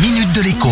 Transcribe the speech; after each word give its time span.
minute 0.00 0.32
de 0.32 0.42
l'écho. 0.42 0.68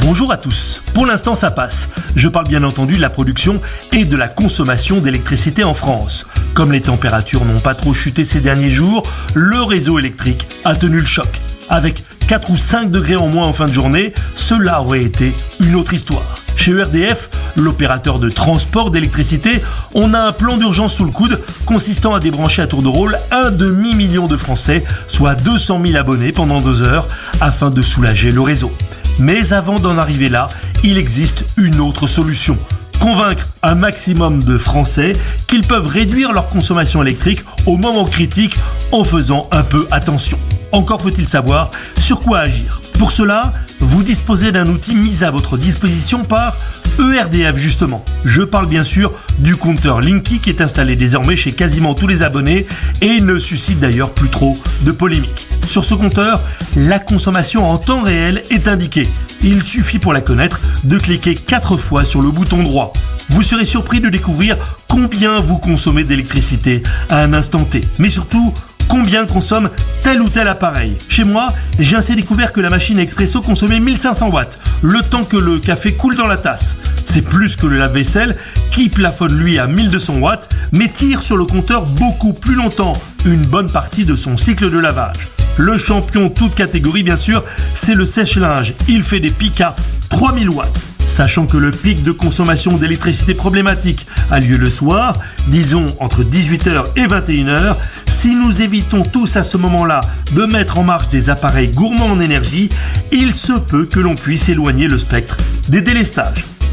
Bonjour 0.00 0.32
à 0.32 0.36
tous. 0.36 0.82
Pour 0.94 1.06
l'instant, 1.06 1.34
ça 1.36 1.50
passe. 1.50 1.88
Je 2.16 2.28
parle 2.28 2.48
bien 2.48 2.64
entendu 2.64 2.96
de 2.96 3.00
la 3.00 3.10
production 3.10 3.60
et 3.92 4.04
de 4.04 4.16
la 4.16 4.26
consommation 4.26 4.98
d'électricité 4.98 5.62
en 5.62 5.74
France. 5.74 6.26
Comme 6.54 6.72
les 6.72 6.80
températures 6.80 7.44
n'ont 7.44 7.60
pas 7.60 7.74
trop 7.74 7.94
chuté 7.94 8.24
ces 8.24 8.40
derniers 8.40 8.70
jours, 8.70 9.08
le 9.34 9.62
réseau 9.62 9.98
électrique 9.98 10.48
a 10.64 10.74
tenu 10.74 10.98
le 10.98 11.06
choc. 11.06 11.28
Avec 11.68 12.02
4 12.26 12.50
ou 12.50 12.58
5 12.58 12.90
degrés 12.90 13.16
en 13.16 13.28
moins 13.28 13.46
en 13.46 13.52
fin 13.52 13.66
de 13.66 13.72
journée, 13.72 14.12
cela 14.34 14.82
aurait 14.82 15.04
été 15.04 15.32
une 15.60 15.76
autre 15.76 15.94
histoire. 15.94 16.40
Chez 16.56 16.72
ERDF, 16.72 17.30
l'opérateur 17.56 18.18
de 18.18 18.30
transport 18.30 18.90
d'électricité, 18.90 19.62
on 19.94 20.14
a 20.14 20.20
un 20.20 20.32
plan 20.32 20.56
d'urgence 20.56 20.94
sous 20.94 21.04
le 21.04 21.10
coude 21.10 21.40
consistant 21.66 22.14
à 22.14 22.20
débrancher 22.20 22.62
à 22.62 22.66
tour 22.66 22.82
de 22.82 22.88
rôle 22.88 23.18
un 23.30 23.50
demi-million 23.50 24.26
de 24.26 24.36
Français, 24.36 24.84
soit 25.08 25.34
200 25.34 25.80
000 25.84 25.98
abonnés 25.98 26.32
pendant 26.32 26.60
deux 26.60 26.82
heures, 26.82 27.06
afin 27.40 27.70
de 27.70 27.82
soulager 27.82 28.30
le 28.30 28.40
réseau. 28.40 28.72
Mais 29.18 29.52
avant 29.52 29.78
d'en 29.78 29.98
arriver 29.98 30.28
là, 30.28 30.48
il 30.82 30.96
existe 30.96 31.44
une 31.56 31.80
autre 31.80 32.06
solution. 32.06 32.56
Convaincre 33.00 33.48
un 33.62 33.74
maximum 33.74 34.42
de 34.42 34.58
Français 34.58 35.14
qu'ils 35.46 35.66
peuvent 35.66 35.86
réduire 35.86 36.32
leur 36.32 36.48
consommation 36.50 37.02
électrique 37.02 37.40
au 37.66 37.76
moment 37.76 38.04
critique 38.04 38.56
en 38.92 39.04
faisant 39.04 39.48
un 39.52 39.62
peu 39.62 39.86
attention. 39.90 40.38
Encore 40.72 41.00
faut-il 41.02 41.26
savoir 41.26 41.70
sur 41.98 42.20
quoi 42.20 42.40
agir. 42.40 42.80
Pour 42.98 43.10
cela, 43.10 43.52
vous 43.80 44.02
disposez 44.02 44.52
d'un 44.52 44.68
outil 44.68 44.94
mis 44.94 45.24
à 45.24 45.30
votre 45.30 45.56
disposition 45.56 46.24
par 46.24 46.54
ERDF 47.00 47.56
justement. 47.56 48.04
Je 48.24 48.42
parle 48.42 48.66
bien 48.66 48.84
sûr 48.84 49.12
du 49.38 49.56
compteur 49.56 50.00
Linky 50.00 50.40
qui 50.40 50.50
est 50.50 50.60
installé 50.60 50.96
désormais 50.96 51.36
chez 51.36 51.52
quasiment 51.52 51.94
tous 51.94 52.06
les 52.06 52.22
abonnés 52.22 52.66
et 53.00 53.20
ne 53.20 53.38
suscite 53.38 53.80
d'ailleurs 53.80 54.10
plus 54.10 54.28
trop 54.28 54.58
de 54.82 54.92
polémiques. 54.92 55.48
Sur 55.66 55.84
ce 55.84 55.94
compteur, 55.94 56.40
la 56.76 56.98
consommation 56.98 57.70
en 57.70 57.78
temps 57.78 58.02
réel 58.02 58.42
est 58.50 58.68
indiquée. 58.68 59.08
Il 59.42 59.62
suffit 59.62 59.98
pour 59.98 60.12
la 60.12 60.20
connaître 60.20 60.60
de 60.84 60.98
cliquer 60.98 61.34
4 61.34 61.76
fois 61.76 62.04
sur 62.04 62.20
le 62.20 62.30
bouton 62.30 62.62
droit. 62.62 62.92
Vous 63.30 63.42
serez 63.42 63.64
surpris 63.64 64.00
de 64.00 64.08
découvrir 64.08 64.56
combien 64.88 65.40
vous 65.40 65.58
consommez 65.58 66.04
d'électricité 66.04 66.82
à 67.08 67.22
un 67.22 67.32
instant 67.32 67.64
T. 67.64 67.80
Mais 67.98 68.10
surtout, 68.10 68.52
combien 68.90 69.24
consomme 69.24 69.70
tel 70.02 70.20
ou 70.20 70.28
tel 70.28 70.48
appareil. 70.48 70.96
Chez 71.08 71.22
moi, 71.22 71.54
j'ai 71.78 71.94
ainsi 71.94 72.16
découvert 72.16 72.52
que 72.52 72.60
la 72.60 72.70
machine 72.70 72.98
expresso 72.98 73.40
consommait 73.40 73.78
1500 73.78 74.30
watts, 74.30 74.58
le 74.82 75.00
temps 75.02 75.22
que 75.22 75.36
le 75.36 75.60
café 75.60 75.92
coule 75.92 76.16
dans 76.16 76.26
la 76.26 76.36
tasse. 76.36 76.76
C'est 77.04 77.22
plus 77.22 77.56
que 77.56 77.66
le 77.66 77.76
lave-vaisselle 77.76 78.36
qui 78.72 78.88
plafonne 78.88 79.36
lui 79.36 79.58
à 79.58 79.66
1200 79.66 80.18
watts, 80.18 80.48
mais 80.72 80.88
tire 80.88 81.22
sur 81.22 81.36
le 81.36 81.44
compteur 81.44 81.86
beaucoup 81.86 82.32
plus 82.32 82.54
longtemps, 82.54 82.94
une 83.24 83.44
bonne 83.46 83.70
partie 83.70 84.04
de 84.04 84.16
son 84.16 84.36
cycle 84.36 84.70
de 84.70 84.78
lavage. 84.78 85.28
Le 85.56 85.76
champion 85.76 86.30
toute 86.30 86.54
catégorie 86.54 87.02
bien 87.02 87.16
sûr, 87.16 87.44
c'est 87.74 87.94
le 87.94 88.06
sèche-linge. 88.06 88.74
Il 88.88 89.02
fait 89.02 89.20
des 89.20 89.30
pics 89.30 89.60
à 89.60 89.74
3000 90.08 90.48
watts. 90.48 90.80
Sachant 91.04 91.46
que 91.46 91.56
le 91.56 91.72
pic 91.72 92.04
de 92.04 92.12
consommation 92.12 92.76
d'électricité 92.76 93.34
problématique 93.34 94.06
a 94.30 94.38
lieu 94.38 94.56
le 94.56 94.70
soir, 94.70 95.14
disons 95.48 95.86
entre 95.98 96.22
18h 96.22 96.84
et 96.96 97.06
21h, 97.06 97.76
si 98.06 98.34
nous 98.34 98.62
évitons 98.62 99.02
tous 99.02 99.36
à 99.36 99.42
ce 99.42 99.56
moment-là 99.56 100.02
de 100.32 100.44
mettre 100.44 100.78
en 100.78 100.84
marche 100.84 101.08
des 101.08 101.28
appareils 101.28 101.68
gourmands 101.68 102.12
en 102.12 102.20
énergie, 102.20 102.68
il 103.10 103.34
se 103.34 103.54
peut 103.54 103.86
que 103.86 103.98
l'on 103.98 104.14
puisse 104.14 104.48
éloigner 104.48 104.86
le 104.86 104.98
spectre 104.98 105.36
des 105.68 105.80
délestages. 105.80 106.44